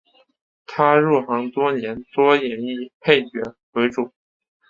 [0.65, 4.11] 他入行多年多演绎配角为主。